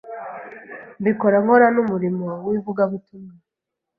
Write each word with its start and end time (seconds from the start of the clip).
mbikora 0.99 1.37
nkora 1.43 1.67
n’umurimo 1.75 2.27
w’ivugabutumwa 2.47 3.33